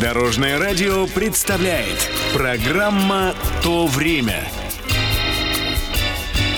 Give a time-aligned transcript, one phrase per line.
[0.00, 4.46] Дорожное радио представляет программа «То время».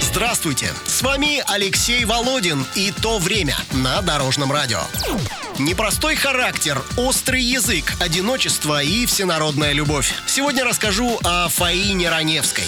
[0.00, 0.70] Здравствуйте!
[0.84, 4.80] С вами Алексей Володин и «То время» на Дорожном радио.
[5.56, 10.12] Непростой характер, острый язык, одиночество и всенародная любовь.
[10.26, 12.66] Сегодня расскажу о Фаине Раневской.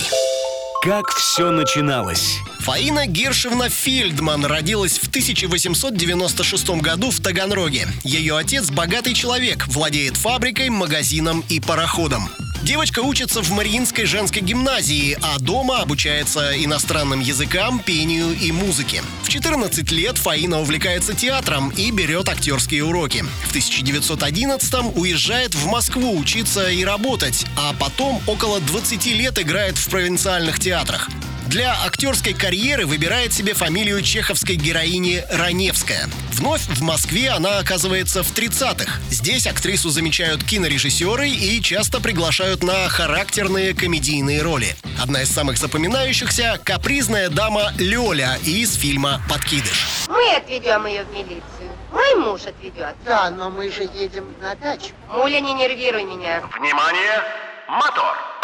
[0.85, 2.39] Как все начиналось?
[2.71, 7.89] Фаина Гершевна Фельдман родилась в 1896 году в Таганроге.
[8.05, 12.31] Ее отец– богатый человек, владеет фабрикой, магазином и пароходом.
[12.63, 19.03] Девочка учится в Мариинской женской гимназии, а дома обучается иностранным языкам, пению и музыке.
[19.25, 23.25] В 14 лет Фаина увлекается театром и берет актерские уроки.
[23.47, 29.89] В 1911 уезжает в Москву учиться и работать, а потом около 20 лет играет в
[29.89, 31.09] провинциальных театрах.
[31.51, 36.09] Для актерской карьеры выбирает себе фамилию чеховской героини Раневская.
[36.35, 39.01] Вновь в Москве она оказывается в 30-х.
[39.11, 44.77] Здесь актрису замечают кинорежиссеры и часто приглашают на характерные комедийные роли.
[45.03, 50.07] Одна из самых запоминающихся– капризная дама Лёля из фильма «Подкидыш».
[50.07, 51.43] Мы отведем ее в милицию.
[51.91, 52.95] Мой муж отведет.
[53.05, 54.93] Да, но мы же едем на дачу.
[55.09, 56.45] Муля, не нервируй меня.
[56.57, 57.25] Внимание!
[57.69, 58.40] Мотор!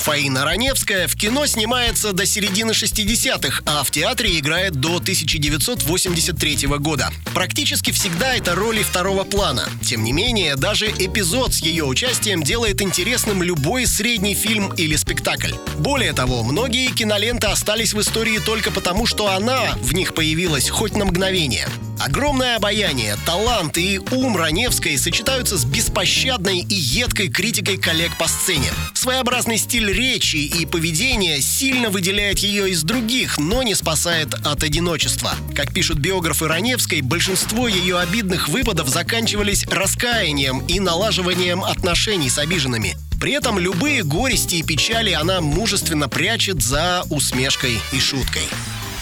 [0.00, 7.10] Фаина Раневская в кино снимается до середины 60-х, а в театре играет до 1983 года.
[7.34, 9.66] Практически всегда это роли второго плана.
[9.82, 15.54] Тем не менее, даже эпизод с ее участием делает интересным любой средний фильм или спектакль.
[15.78, 20.96] Более того, многие киноленты остались в истории только потому, что она в них появилась хоть
[20.96, 21.66] на мгновение.
[22.04, 28.70] Огромное обаяние, талант и ум Раневской сочетаются с беспощадной и едкой критикой коллег по сцене.
[28.92, 35.32] Своеобразный стиль речи и поведения сильно выделяет ее из других, но не спасает от одиночества.
[35.56, 42.98] Как пишут биографы Раневской, большинство ее обидных выпадов заканчивались раскаянием и налаживанием отношений с обиженными.
[43.18, 48.42] При этом любые горести и печали она мужественно прячет за усмешкой и шуткой.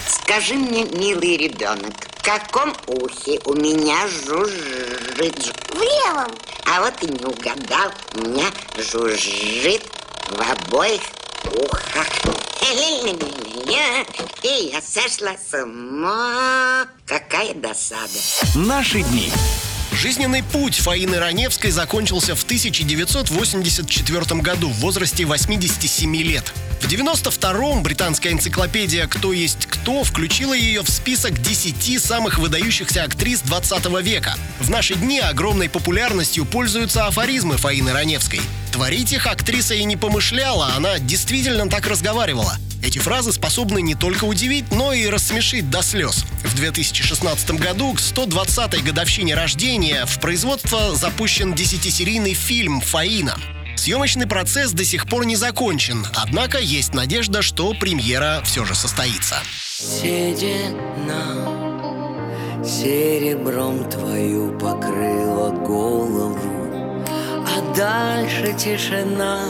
[0.07, 5.53] Скажи мне, милый ребенок, каком ухе у меня жужжит?
[5.69, 6.31] В левом.
[6.65, 8.45] А вот и не угадал, у меня
[8.77, 9.83] жужжит
[10.29, 11.01] в обоих
[11.45, 12.07] ухах.
[14.41, 16.87] И я сошла с ума.
[17.05, 18.07] Какая досада.
[18.55, 19.31] Наши дни.
[19.93, 26.51] Жизненный путь Фаины Раневской закончился в 1984 году в возрасте 87 лет.
[26.81, 33.41] В 92-м британская энциклопедия «Кто есть кто» включила ее в список 10 самых выдающихся актрис
[33.41, 34.35] 20 века.
[34.59, 38.41] В наши дни огромной популярностью пользуются афоризмы Фаины Раневской.
[38.71, 42.57] Творить их актриса и не помышляла, она действительно так разговаривала.
[42.83, 46.25] Эти фразы способны не только удивить, но и рассмешить до слез.
[46.43, 53.37] В 2016 году, к 120-й годовщине рождения, в производство запущен 10-серийный фильм «Фаина».
[53.77, 59.37] Съемочный процесс до сих пор не закончен, однако есть надежда, что премьера все же состоится.
[59.77, 61.23] Седина
[62.63, 69.41] серебром твою покрыла голову, а дальше тишина,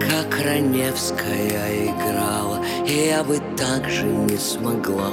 [0.00, 5.10] как Раневская играла, я бы так же не смогла.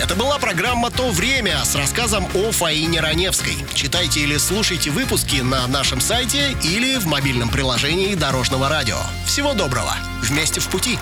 [0.00, 3.56] Это была программа «То время» с рассказом о Фаине Раневской.
[3.74, 8.98] Читайте или слушайте выпуски на нашем сайте или в мобильном приложении Дорожного радио.
[9.26, 9.94] Всего доброго!
[10.22, 10.98] Вместе в пути!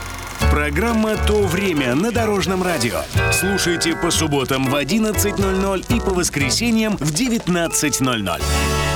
[0.51, 3.03] Программа «То время» на Дорожном радио.
[3.33, 8.96] Слушайте по субботам в 11.00 и по воскресеньям в 19.00.